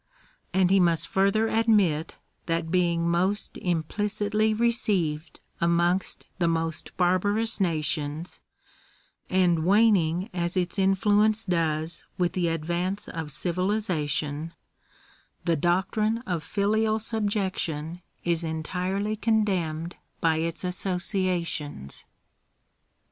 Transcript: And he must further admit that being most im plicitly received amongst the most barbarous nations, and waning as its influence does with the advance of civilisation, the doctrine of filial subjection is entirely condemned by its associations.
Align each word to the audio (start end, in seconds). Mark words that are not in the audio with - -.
And 0.51 0.71
he 0.71 0.79
must 0.79 1.07
further 1.07 1.47
admit 1.47 2.15
that 2.47 2.71
being 2.71 3.07
most 3.07 3.59
im 3.61 3.83
plicitly 3.83 4.59
received 4.59 5.39
amongst 5.59 6.25
the 6.39 6.47
most 6.47 6.97
barbarous 6.97 7.59
nations, 7.61 8.39
and 9.29 9.63
waning 9.63 10.31
as 10.33 10.57
its 10.57 10.79
influence 10.79 11.45
does 11.45 12.03
with 12.17 12.33
the 12.33 12.47
advance 12.47 13.07
of 13.09 13.31
civilisation, 13.31 14.53
the 15.45 15.55
doctrine 15.55 16.17
of 16.25 16.41
filial 16.41 16.97
subjection 16.97 18.01
is 18.23 18.43
entirely 18.43 19.15
condemned 19.15 19.97
by 20.19 20.37
its 20.37 20.63
associations. 20.63 22.05